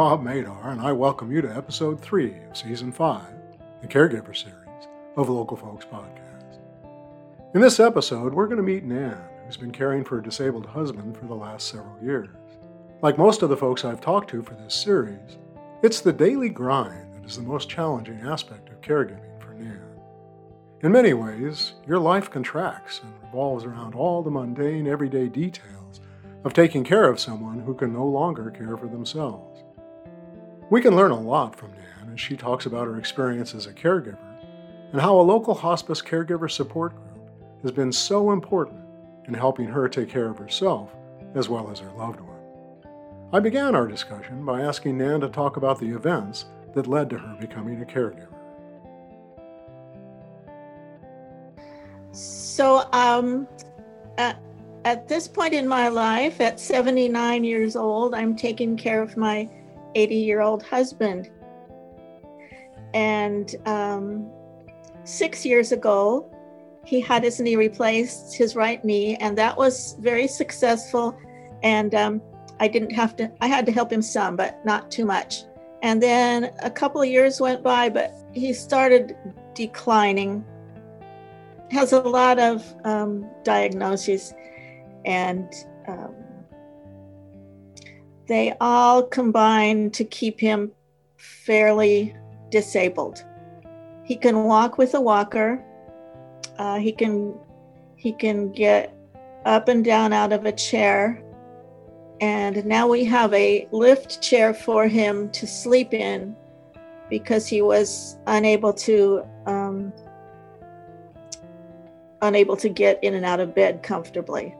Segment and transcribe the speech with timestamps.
[0.00, 3.22] Bob Madar, and I welcome you to episode 3 of season 5,
[3.82, 6.56] the Caregiver series of Local Folks Podcast.
[7.52, 11.18] In this episode, we're going to meet Nan, who's been caring for a disabled husband
[11.18, 12.30] for the last several years.
[13.02, 15.36] Like most of the folks I've talked to for this series,
[15.82, 19.84] it's the daily grind that is the most challenging aspect of caregiving for Nan.
[20.80, 26.00] In many ways, your life contracts and revolves around all the mundane, everyday details
[26.44, 29.49] of taking care of someone who can no longer care for themselves.
[30.70, 33.72] We can learn a lot from Nan as she talks about her experience as a
[33.72, 34.16] caregiver
[34.92, 37.28] and how a local hospice caregiver support group
[37.62, 38.80] has been so important
[39.26, 40.94] in helping her take care of herself
[41.34, 42.38] as well as her loved one.
[43.32, 46.44] I began our discussion by asking Nan to talk about the events
[46.74, 48.28] that led to her becoming a caregiver.
[52.12, 53.48] So, um,
[54.18, 54.40] at,
[54.84, 59.48] at this point in my life, at 79 years old, I'm taking care of my
[59.94, 61.30] 80 year old husband.
[62.94, 64.30] And um,
[65.04, 66.30] six years ago,
[66.84, 71.16] he had his knee replaced, his right knee, and that was very successful.
[71.62, 72.22] And um,
[72.58, 75.44] I didn't have to, I had to help him some, but not too much.
[75.82, 79.16] And then a couple of years went by, but he started
[79.54, 80.44] declining.
[81.70, 84.34] Has a lot of um, diagnoses,
[85.04, 85.48] and
[85.86, 86.14] um,
[88.30, 90.70] they all combine to keep him
[91.16, 92.14] fairly
[92.48, 93.24] disabled.
[94.04, 95.60] He can walk with a walker.
[96.56, 97.34] Uh, he can
[97.96, 98.94] he can get
[99.44, 101.20] up and down out of a chair
[102.20, 106.36] and now we have a lift chair for him to sleep in
[107.08, 109.92] because he was unable to um,
[112.22, 114.54] unable to get in and out of bed comfortably.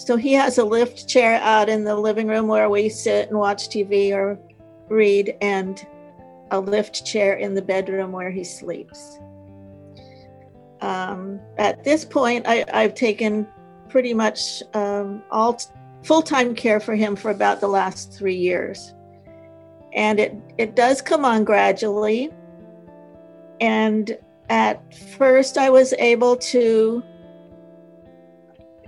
[0.00, 3.38] So he has a lift chair out in the living room where we sit and
[3.38, 4.38] watch TV or
[4.88, 5.86] read, and
[6.50, 9.18] a lift chair in the bedroom where he sleeps.
[10.80, 13.46] Um, at this point, I, have taken
[13.90, 15.60] pretty much um, all
[16.02, 18.94] full time care for him for about the last three years.
[19.92, 22.30] And it, it does come on gradually.
[23.60, 24.16] And
[24.48, 27.02] at first, I was able to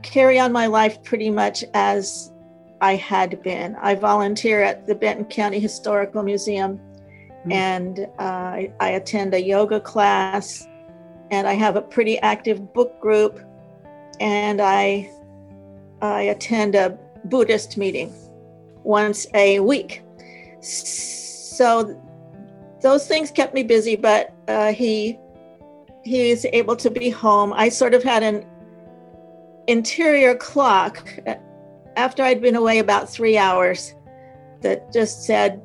[0.03, 2.33] carry on my life pretty much as
[2.81, 3.77] I had been.
[3.77, 7.53] I volunteer at the Benton County Historical Museum mm-hmm.
[7.53, 10.67] and uh, I attend a yoga class
[11.31, 13.41] and I have a pretty active book group
[14.21, 15.11] and I
[16.01, 18.13] I attend a Buddhist meeting
[18.83, 20.03] once a week.
[20.61, 22.01] So
[22.81, 25.19] those things kept me busy, but uh, he
[26.05, 27.53] he's able to be home.
[27.53, 28.45] I sort of had an
[29.67, 31.09] interior clock
[31.97, 33.95] after I'd been away about three hours
[34.61, 35.63] that just said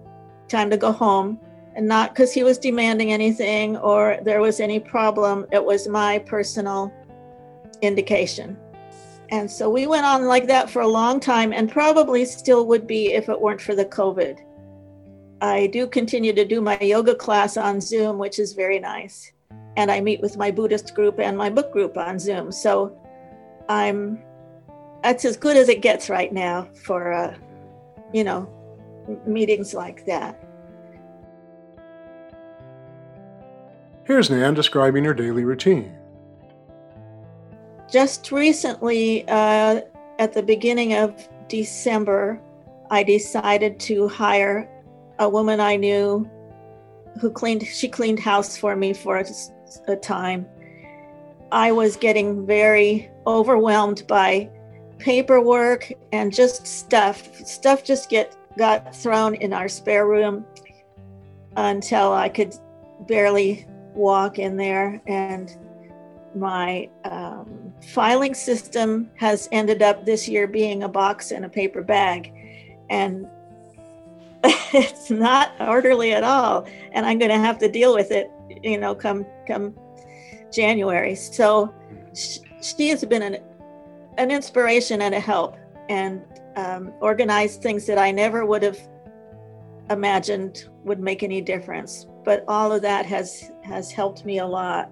[0.48, 1.40] time to go home
[1.76, 5.46] and not because he was demanding anything or there was any problem.
[5.52, 6.92] It was my personal
[7.82, 8.58] indication.
[9.30, 12.88] And so we went on like that for a long time and probably still would
[12.88, 14.40] be if it weren't for the COVID.
[15.42, 19.32] I do continue to do my yoga class on Zoom, which is very nice.
[19.76, 22.52] And I meet with my Buddhist group and my book group on Zoom.
[22.52, 22.98] So
[23.70, 24.22] I'm,
[25.04, 27.36] that's as good as it gets right now for, uh,
[28.14, 28.50] you know,
[29.26, 30.44] meetings like that.
[34.06, 35.98] Here's Nan describing her daily routine
[37.92, 39.82] just recently, uh,
[40.20, 42.42] at the beginning of December,
[42.90, 44.70] I decided to hire
[45.20, 46.30] a woman I knew
[47.20, 49.26] who cleaned, she cleaned house for me for a,
[49.88, 50.46] a time.
[51.52, 54.50] I was getting very overwhelmed by
[54.98, 57.36] paperwork and just stuff.
[57.46, 60.44] Stuff just get got thrown in our spare room
[61.56, 62.56] until I could
[63.08, 65.56] barely walk in there and
[66.36, 71.82] my um, filing system has ended up this year being a box and a paper
[71.82, 72.32] bag.
[72.90, 73.28] And
[74.44, 76.68] it's not orderly at all.
[76.92, 78.30] And I'm going to have to deal with it,
[78.64, 79.76] you know, come come
[80.52, 81.16] January.
[81.16, 81.74] So
[82.76, 83.38] she, has been an,
[84.18, 85.58] an inspiration and a help
[85.90, 86.22] and
[86.56, 88.80] um, organized things that I never would have
[89.90, 92.08] imagined would make any difference.
[92.26, 94.92] But all of that has has helped me a lot.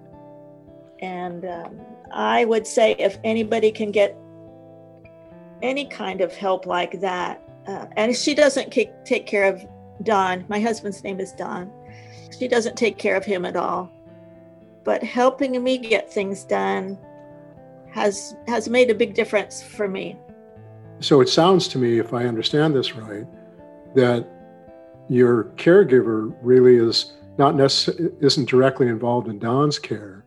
[1.00, 1.80] And um,
[2.12, 4.16] I would say if anybody can get
[5.62, 9.66] any kind of help like that, uh, and she doesn't take care of
[10.02, 11.70] Don, my husband's name is Don.
[12.38, 13.90] She doesn't take care of him at all.
[14.84, 16.98] But helping me get things done
[17.96, 20.14] has has made a big difference for me.
[21.00, 23.26] So it sounds to me, if I understand this right,
[23.94, 24.28] that
[25.08, 30.26] your caregiver really is not necessarily isn't directly involved in Don's care,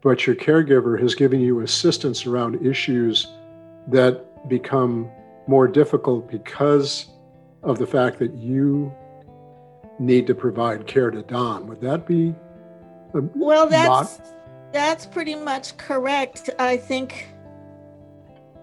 [0.00, 3.26] but your caregiver has given you assistance around issues
[3.88, 5.10] that become
[5.48, 7.06] more difficult because
[7.64, 8.92] of the fact that you
[9.98, 11.66] need to provide care to Don.
[11.66, 12.32] Would that be?
[13.12, 14.20] well, that's
[14.72, 16.50] that's pretty much correct.
[16.58, 17.28] I think.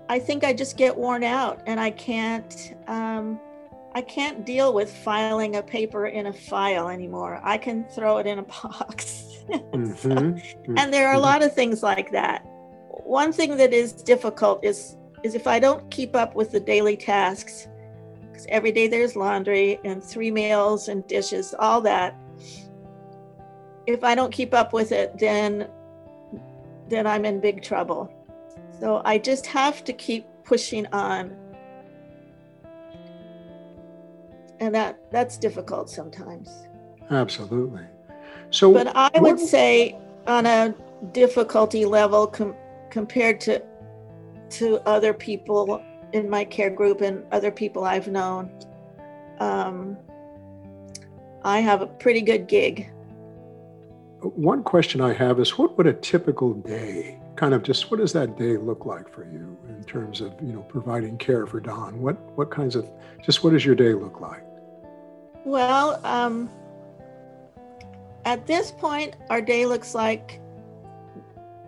[0.08, 2.76] I think I just get worn out, and I can't.
[2.88, 3.40] Um,
[3.96, 7.40] I can't deal with filing a paper in a file anymore.
[7.44, 9.24] I can throw it in a box.
[9.50, 9.94] mm-hmm.
[9.96, 10.78] so, mm-hmm.
[10.78, 12.46] and there are a lot of things like that.
[12.90, 16.96] One thing that is difficult is is if I don't keep up with the daily
[16.96, 17.68] tasks,
[18.22, 22.16] because every day there's laundry and three meals and dishes, all that.
[23.88, 25.68] If I don't keep up with it, then
[26.90, 28.12] then I'm in big trouble.
[28.80, 31.36] So I just have to keep pushing on.
[34.60, 36.50] And that that's difficult sometimes.
[37.10, 37.84] Absolutely.
[38.52, 39.98] So But I would say
[40.28, 40.74] on a
[41.12, 42.56] difficulty level com-
[42.90, 43.62] compared to
[44.52, 45.84] to other people
[46.14, 48.50] in my care group and other people I've known,
[49.40, 49.98] um,
[51.44, 52.90] I have a pretty good gig.
[54.30, 58.14] One question I have is what would a typical day kind of just what does
[58.14, 62.02] that day look like for you in terms of you know providing care for Don?
[62.02, 62.90] What what kinds of
[63.24, 64.44] just what does your day look like?
[65.44, 66.50] Well, um,
[68.26, 70.42] at this point, our day looks like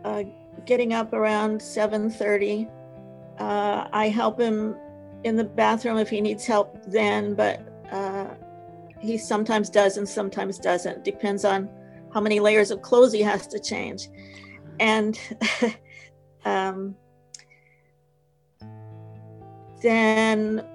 [0.03, 0.23] uh,
[0.65, 2.67] getting up around seven thirty.
[3.37, 4.75] Uh, I help him
[5.23, 7.61] in the bathroom if he needs help then, but
[7.91, 8.27] uh,
[8.99, 11.03] he sometimes does and sometimes doesn't.
[11.03, 11.69] Depends on
[12.17, 14.09] how many layers of clothes he has to change.
[14.79, 15.19] And
[16.45, 16.95] um,
[19.83, 20.65] then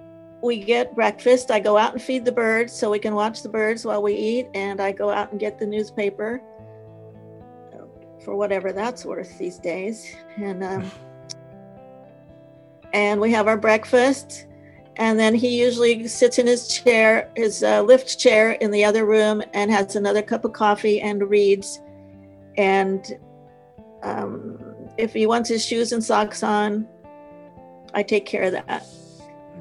[0.41, 1.51] we get breakfast.
[1.51, 4.15] I go out and feed the birds so we can watch the birds while we
[4.15, 6.41] eat, and I go out and get the newspaper
[8.25, 10.15] for whatever that's worth these days.
[10.37, 10.93] And um,
[12.93, 14.47] and we have our breakfast.
[14.97, 19.07] And then he usually sits in his chair, his uh, lift chair in the other
[19.07, 21.81] room, and has another cup of coffee and reads.
[22.59, 23.19] And
[24.03, 24.59] um,
[24.99, 26.87] if he wants his shoes and socks on,
[27.95, 28.85] I take care of that.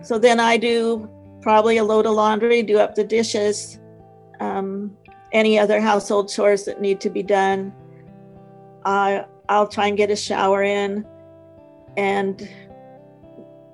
[0.01, 1.09] So then I do
[1.41, 3.79] probably a load of laundry, do up the dishes,
[4.39, 4.97] um,
[5.31, 7.73] any other household chores that need to be done.
[8.83, 11.05] I I'll try and get a shower in,
[11.97, 12.47] and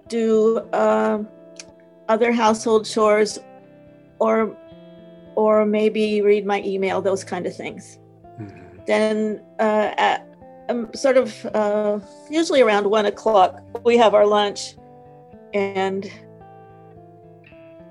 [0.08, 1.24] do uh,
[2.10, 3.40] other household chores
[4.20, 4.56] or
[5.36, 8.00] or maybe read my email those kind of things.
[8.40, 8.86] Mm-hmm.
[8.86, 10.28] then uh, at
[10.70, 12.00] um, sort of uh,
[12.30, 14.76] usually around one o'clock we have our lunch
[15.54, 16.12] and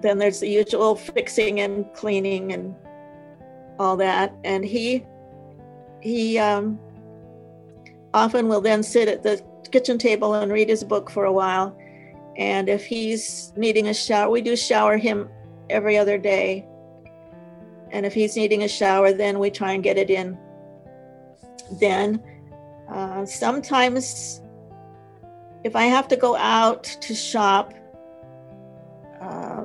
[0.02, 2.74] then there's the usual fixing and cleaning and
[3.78, 4.34] all that.
[4.44, 5.04] And he
[6.00, 6.78] he um,
[8.14, 11.76] often will then sit at the kitchen table and read his book for a while
[12.37, 15.29] and if he's needing a shower, we do shower him
[15.71, 16.67] every other day.
[17.91, 20.37] And if he's needing a shower, then we try and get it in.
[21.81, 22.23] Then
[22.91, 24.43] uh, sometimes,
[25.64, 27.73] if I have to go out to shop,
[29.21, 29.64] uh,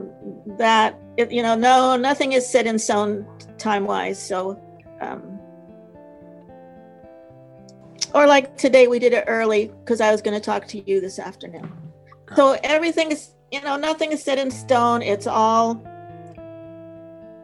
[0.57, 4.17] that you know, no, nothing is set in stone time wise.
[4.17, 4.59] So,
[5.01, 5.39] um,
[8.15, 11.01] or like today, we did it early because I was going to talk to you
[11.01, 11.90] this afternoon.
[12.35, 15.01] So everything is, you know, nothing is set in stone.
[15.01, 15.75] It's all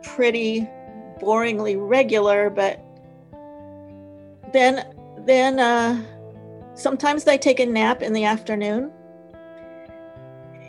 [0.04, 0.68] pretty
[1.20, 2.80] boringly regular, but
[4.54, 4.94] then
[5.26, 6.02] then uh
[6.76, 8.92] sometimes I take a nap in the afternoon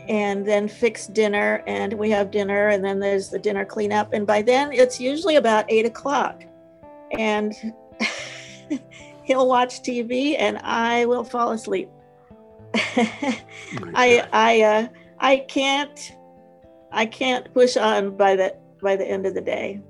[0.09, 4.11] and then fix dinner and we have dinner and then there's the dinner cleanup.
[4.11, 6.43] And by then it's usually about eight o'clock.
[7.11, 7.53] And
[9.23, 11.89] he'll watch tv and i will fall asleep
[13.95, 14.87] I I uh,
[15.19, 16.15] I can't
[16.91, 19.81] I can't push on by the by the end of the day.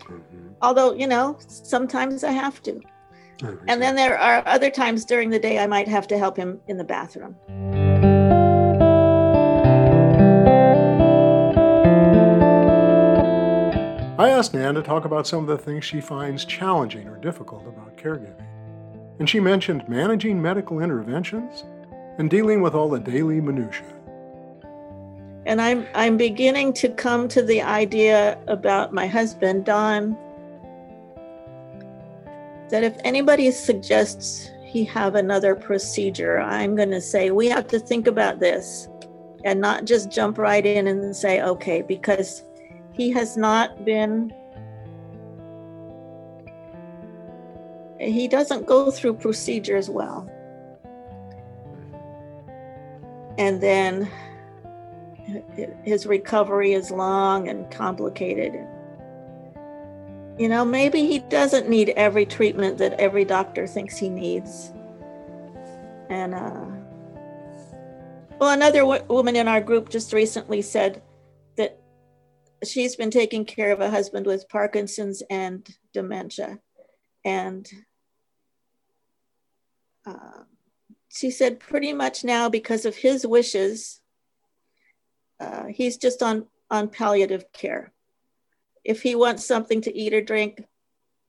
[0.00, 0.48] Mm-hmm.
[0.60, 2.80] Although you know sometimes I have to,
[3.68, 6.60] and then there are other times during the day I might have to help him
[6.68, 7.36] in the bathroom.
[14.18, 17.66] I asked Nan to talk about some of the things she finds challenging or difficult
[17.66, 18.46] about caregiving.
[19.18, 21.64] And she mentioned managing medical interventions
[22.18, 23.86] and dealing with all the daily minutiae.
[25.46, 30.16] And I'm I'm beginning to come to the idea about my husband, Don,
[32.70, 37.78] that if anybody suggests he have another procedure, I'm going to say we have to
[37.78, 38.88] think about this
[39.44, 42.44] and not just jump right in and say okay because
[42.92, 44.32] he has not been
[47.98, 50.28] he doesn't go through procedures well
[53.38, 54.10] and then
[55.84, 58.52] his recovery is long and complicated.
[60.38, 64.72] You know maybe he doesn't need every treatment that every doctor thinks he needs.
[66.08, 66.66] And uh
[68.38, 71.02] well another w- woman in our group just recently said
[71.56, 71.78] that
[72.64, 76.58] she's been taking care of a husband with parkinson's and dementia.
[77.24, 77.70] And
[80.06, 80.42] uh,
[81.12, 84.00] she said pretty much now because of his wishes
[85.38, 87.92] uh, he's just on on palliative care.
[88.84, 90.64] If he wants something to eat or drink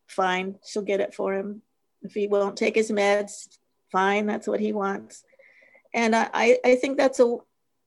[0.08, 1.62] fine she'll get it for him.
[2.02, 3.58] If he won't take his meds
[3.92, 5.24] fine that's what he wants.
[5.94, 7.38] And i i think that's a,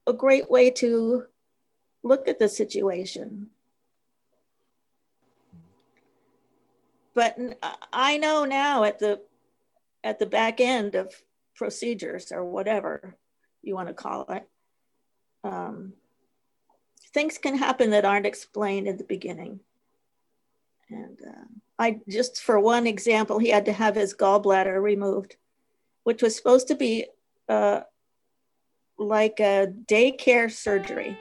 [0.06, 1.24] a great way to
[2.02, 3.48] look at the situation.
[7.14, 7.38] But
[7.92, 9.22] i know now at the
[10.04, 11.14] at the back end of
[11.56, 13.16] procedures or whatever
[13.62, 14.48] you want to call it,
[15.44, 15.92] um,
[17.12, 19.60] things can happen that aren't explained in the beginning.
[20.90, 21.44] And uh,
[21.78, 25.36] I just, for one example, he had to have his gallbladder removed,
[26.04, 27.06] which was supposed to be
[27.48, 27.80] uh,
[28.98, 31.18] like a daycare surgery.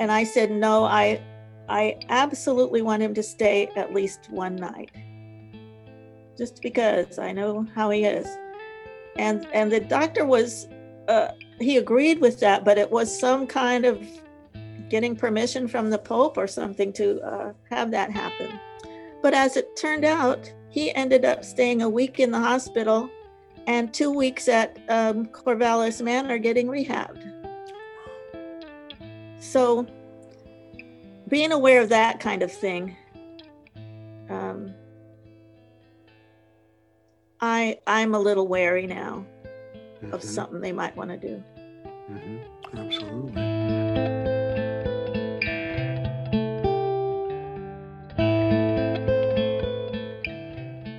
[0.00, 1.22] And I said, no, I,
[1.68, 4.90] I absolutely want him to stay at least one night
[6.36, 8.26] just because I know how he is.
[9.16, 10.68] And and the doctor was
[11.08, 11.28] uh,
[11.60, 14.06] he agreed with that, but it was some kind of
[14.88, 18.58] getting permission from the Pope or something to uh, have that happen.
[19.22, 23.08] But as it turned out, he ended up staying a week in the hospital
[23.66, 27.28] and two weeks at um, Corvallis Manor getting rehabbed.
[29.38, 29.86] So,
[31.28, 32.96] being aware of that kind of thing
[34.28, 34.74] um,
[37.42, 39.26] I I'm a little wary now
[39.74, 40.14] mm-hmm.
[40.14, 41.42] of something they might want to do.
[42.08, 42.78] Mm-hmm.
[42.78, 43.32] Absolutely.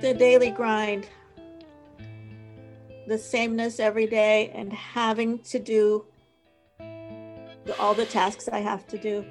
[0.02, 1.08] The daily grind,
[3.08, 6.04] the sameness every day, and having to do
[7.78, 9.24] all the tasks I have to do.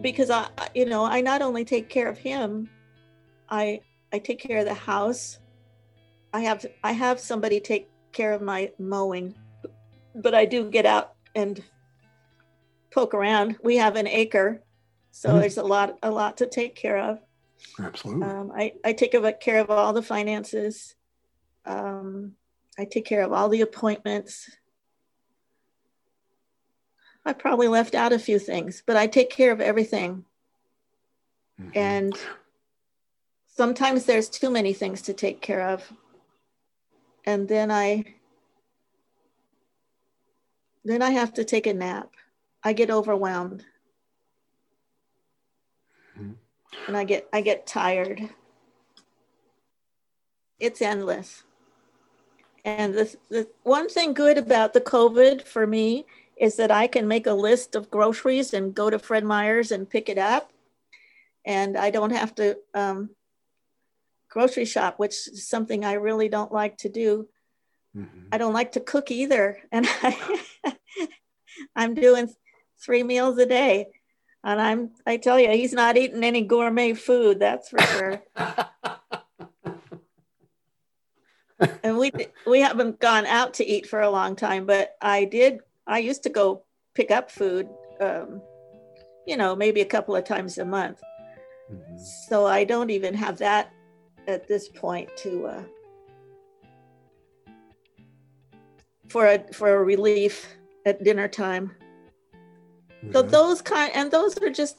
[0.00, 2.70] Because I, you know, I not only take care of him,
[3.50, 3.80] I
[4.14, 5.40] I take care of the house.
[6.32, 9.34] I have I have somebody take care of my mowing,
[10.14, 11.60] but I do get out and
[12.92, 13.56] poke around.
[13.64, 14.62] We have an acre,
[15.10, 17.18] so mm there's a lot a lot to take care of.
[17.80, 18.24] Absolutely.
[18.24, 20.94] Um, I I take care of all the finances.
[21.66, 22.36] Um,
[22.78, 24.48] I take care of all the appointments.
[27.26, 30.24] I probably left out a few things, but I take care of everything.
[31.60, 31.78] Mm-hmm.
[31.78, 32.14] And
[33.56, 35.92] sometimes there's too many things to take care of.
[37.24, 38.04] And then I
[40.84, 42.10] then I have to take a nap.
[42.62, 43.64] I get overwhelmed.
[46.18, 46.32] Mm-hmm.
[46.88, 48.28] And I get I get tired.
[50.60, 51.44] It's endless.
[52.64, 56.06] And the, the one thing good about the COVID for me
[56.36, 59.88] is that I can make a list of groceries and go to Fred Meyer's and
[59.88, 60.50] pick it up.
[61.44, 63.10] And I don't have to um,
[64.34, 67.28] grocery shop, which is something I really don't like to do.
[67.96, 68.30] Mm-hmm.
[68.32, 69.58] I don't like to cook either.
[69.70, 70.40] And I,
[71.76, 72.28] I'm doing
[72.84, 73.92] three meals a day.
[74.42, 78.22] And I'm, I tell you, he's not eating any gourmet food, that's for sure.
[81.84, 82.10] and we,
[82.44, 86.24] we haven't gone out to eat for a long time, but I did, I used
[86.24, 86.64] to go
[86.94, 87.68] pick up food,
[88.00, 88.42] um,
[89.26, 91.00] you know, maybe a couple of times a month.
[91.72, 91.96] Mm-hmm.
[92.28, 93.72] So I don't even have that
[94.26, 95.62] at this point to uh,
[99.08, 101.72] for a for a relief at dinner time.
[102.32, 103.12] Mm-hmm.
[103.12, 104.78] So those kind and those are just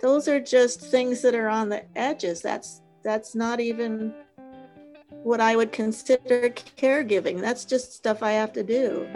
[0.00, 2.40] those are just things that are on the edges.
[2.40, 4.14] That's that's not even
[5.22, 7.40] what I would consider caregiving.
[7.40, 9.08] That's just stuff I have to do.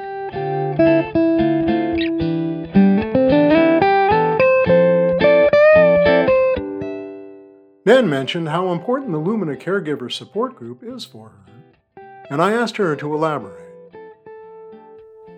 [7.84, 12.76] Nan mentioned how important the Lumina Caregiver Support Group is for her, and I asked
[12.76, 13.58] her to elaborate.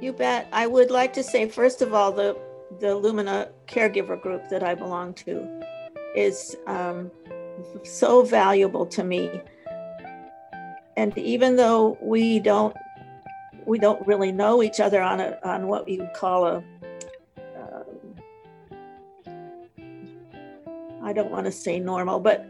[0.00, 0.48] You bet.
[0.52, 2.36] I would like to say, first of all, the,
[2.80, 5.62] the Lumina Caregiver Group that I belong to
[6.14, 7.10] is um,
[7.82, 9.40] so valuable to me.
[10.98, 12.76] And even though we don't
[13.64, 16.62] we don't really know each other on a on what you call a
[21.04, 22.46] I don't want to say normal, but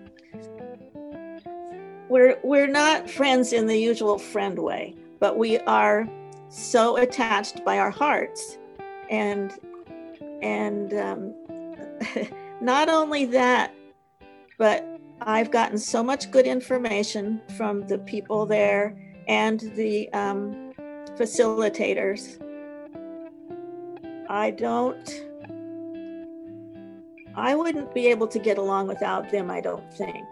[2.09, 6.09] we're we're not friends in the usual friend way, but we are
[6.49, 8.59] so attached by our hearts,
[9.11, 9.53] and
[10.41, 11.35] and um,
[12.61, 13.75] not only that,
[14.57, 14.87] but
[15.23, 18.97] I've gotten so much good information from the people there
[19.27, 20.73] and the um,
[21.17, 22.41] facilitators.
[24.29, 25.25] I don't
[27.37, 30.25] I wouldn't be able to get along without them, I don't think.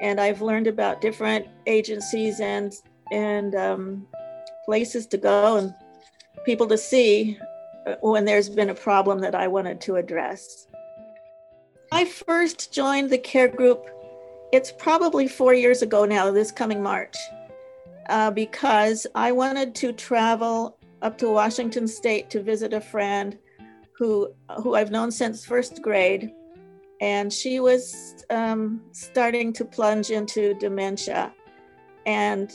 [0.00, 2.72] And I've learned about different agencies and
[3.12, 4.06] and um,
[4.64, 5.74] places to go and
[6.44, 7.38] people to see
[7.86, 10.66] uh, when there's been a problem that I wanted to address.
[11.92, 13.86] I first joined the care group,
[14.52, 17.16] it's probably four years ago now, this coming March,
[18.08, 23.36] uh, because I wanted to travel up to Washington State to visit a friend
[24.02, 26.32] who who I've known since first grade,
[27.00, 31.32] and she was um, starting to plunge into dementia,
[32.04, 32.50] and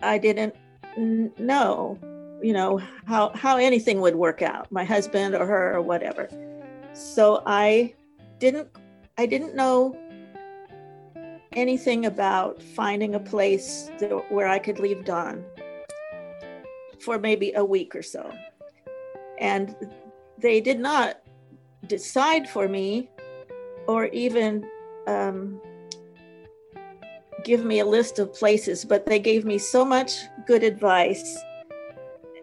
[0.00, 0.54] I didn't
[0.96, 1.98] know,
[2.42, 6.30] you know, how how anything would work out, my husband or her or whatever.
[6.94, 7.92] So I
[8.38, 8.68] didn't
[9.18, 9.94] I didn't know
[11.52, 15.44] anything about finding a place that, where I could leave Don
[17.00, 18.32] for maybe a week or so.
[19.38, 19.76] And
[20.38, 21.20] they did not
[21.86, 23.10] decide for me
[23.86, 24.68] or even
[25.06, 25.60] um,
[27.44, 31.38] give me a list of places, but they gave me so much good advice.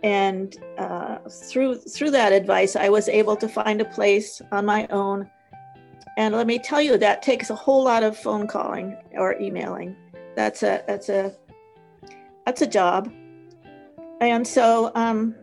[0.03, 4.87] And uh, through through that advice, I was able to find a place on my
[4.87, 5.29] own.
[6.17, 9.95] And let me tell you, that takes a whole lot of phone calling or emailing.
[10.35, 11.35] That's a that's a
[12.45, 13.11] that's a job.
[14.21, 15.35] And so um,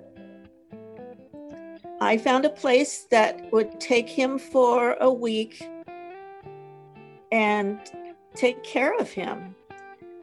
[2.01, 5.69] I found a place that would take him for a week
[7.33, 7.79] and
[8.35, 9.55] take care of him.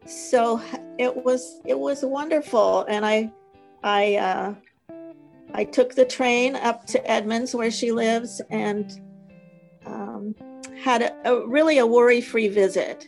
[0.05, 0.61] So
[0.97, 3.31] it was it was wonderful, and I
[3.83, 4.53] I uh,
[5.53, 9.01] I took the train up to Edmonds where she lives and
[9.85, 10.35] um,
[10.77, 13.07] had a, a, really a worry-free visit.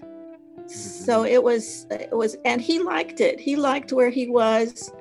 [0.68, 1.34] So mm-hmm.
[1.34, 3.40] it was it was, and he liked it.
[3.40, 4.92] He liked where he was,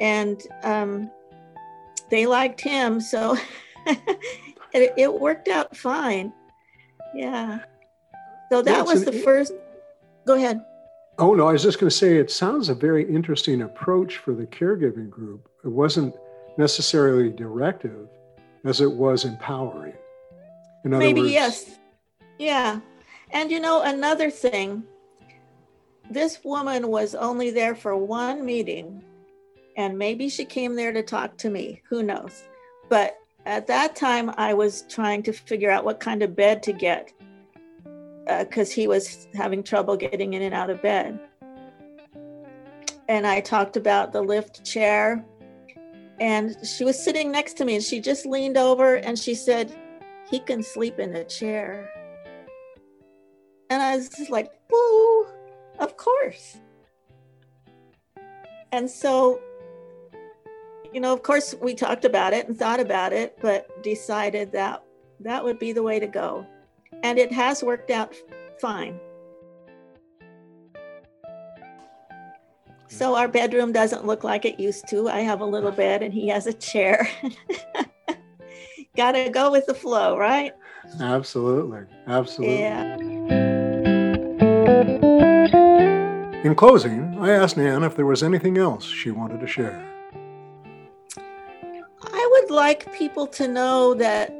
[0.00, 1.10] and um,
[2.10, 3.36] they liked him, so
[3.86, 6.32] it, it, worked out fine.
[7.14, 7.60] Yeah.
[8.50, 9.52] So that was the first.
[10.26, 10.64] Go ahead.
[11.18, 14.34] Oh no, I was just going to say it sounds a very interesting approach for
[14.34, 15.48] the caregiving group.
[15.64, 16.14] It wasn't
[16.58, 18.08] necessarily directive
[18.64, 19.94] as it was empowering.
[20.84, 21.78] In other Maybe words, yes.
[22.38, 22.80] Yeah.
[23.30, 24.84] And you know another thing,
[26.10, 29.02] this woman was only there for one meeting
[29.76, 31.82] and maybe she came there to talk to me.
[31.88, 32.44] Who knows?
[32.88, 36.72] But at that time i was trying to figure out what kind of bed to
[36.72, 37.12] get
[38.26, 41.20] because uh, he was having trouble getting in and out of bed.
[43.08, 45.24] And i talked about the lift chair
[46.20, 49.74] and she was sitting next to me and she just leaned over and she said
[50.30, 51.90] he can sleep in a chair.
[53.68, 55.26] And i was just like woo
[55.78, 56.56] of course.
[58.72, 59.40] And so
[60.94, 64.84] you know, of course, we talked about it and thought about it, but decided that
[65.18, 66.46] that would be the way to go.
[67.02, 68.14] And it has worked out
[68.60, 69.00] fine.
[72.86, 75.08] So our bedroom doesn't look like it used to.
[75.08, 77.08] I have a little bed and he has a chair.
[78.96, 80.52] Got to go with the flow, right?
[81.00, 81.86] Absolutely.
[82.06, 82.60] Absolutely.
[82.60, 82.96] Yeah.
[86.44, 89.93] In closing, I asked Nan if there was anything else she wanted to share
[92.54, 94.32] like people to know that,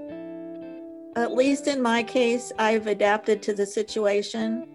[1.16, 4.66] at least in my case, I've adapted to the situation.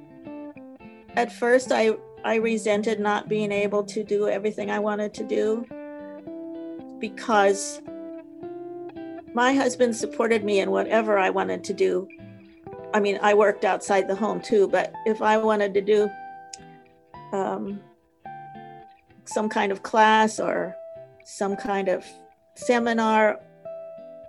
[1.16, 1.92] At first, I,
[2.24, 5.66] I resented not being able to do everything I wanted to do
[7.00, 7.82] because
[9.34, 12.08] my husband supported me in whatever I wanted to do.
[12.94, 16.10] I mean, I worked outside the home too, but if I wanted to do
[17.32, 17.80] um,
[19.26, 20.76] some kind of class or
[21.24, 22.06] some kind of
[22.60, 23.40] seminar,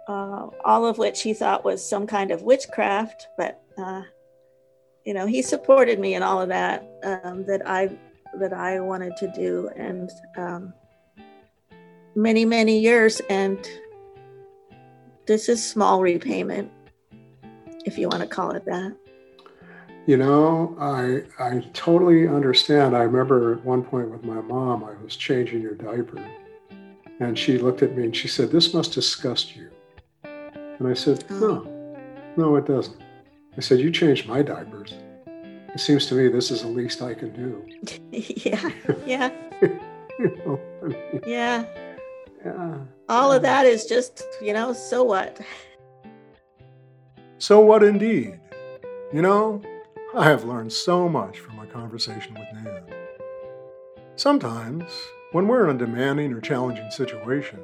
[0.09, 4.03] uh, all of which he thought was some kind of witchcraft, but uh,
[5.05, 7.91] you know he supported me in all of that um, that I
[8.39, 10.73] that I wanted to do, and um,
[12.15, 13.59] many many years, and
[15.27, 16.71] this is small repayment,
[17.85, 18.97] if you want to call it that.
[20.07, 22.97] You know, I I totally understand.
[22.97, 26.19] I remember at one point with my mom, I was changing your diaper,
[27.21, 29.71] and she looked at me and she said, "This must disgust you."
[30.25, 31.37] And I said, oh.
[31.37, 31.97] "No,
[32.37, 33.01] no, it doesn't."
[33.57, 34.95] I said, "You changed my diapers.
[35.27, 37.65] It seems to me this is the least I can do."
[38.11, 38.71] yeah,
[39.07, 39.31] yeah,
[40.19, 41.65] you know, I mean, yeah.
[42.45, 42.79] yeah.
[43.09, 45.41] All of that is just, you know, so what?
[47.39, 48.41] So what indeed?
[49.13, 49.63] You know,
[50.15, 52.83] I have learned so much from my conversation with Nan.
[54.17, 54.85] Sometimes,
[55.33, 57.61] when we're in a demanding or challenging situation,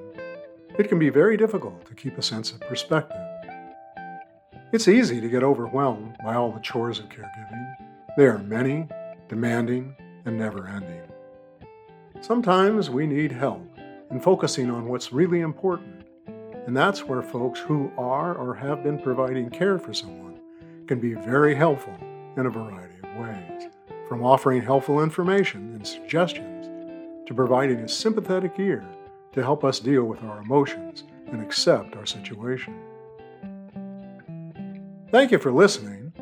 [0.78, 3.20] it can be very difficult to keep a sense of perspective.
[4.72, 7.74] It's easy to get overwhelmed by all the chores of caregiving.
[8.16, 8.86] They are many,
[9.28, 11.00] demanding, and never ending.
[12.20, 13.66] Sometimes we need help
[14.10, 16.06] in focusing on what's really important,
[16.66, 20.38] and that's where folks who are or have been providing care for someone
[20.86, 21.96] can be very helpful
[22.36, 23.70] in a variety of ways,
[24.08, 26.55] from offering helpful information and suggestions
[27.26, 28.84] to providing a sympathetic ear
[29.32, 32.74] to help us deal with our emotions and accept our situation.
[35.10, 36.12] Thank you for listening,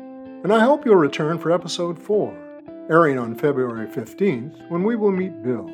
[0.43, 5.11] and I hope you'll return for episode 4, airing on February 15th, when we will
[5.11, 5.69] meet Bill.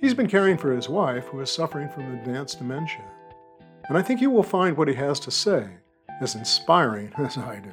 [0.00, 3.04] He's been caring for his wife, who is suffering from advanced dementia,
[3.88, 5.68] and I think you will find what he has to say
[6.20, 7.72] as inspiring as I do.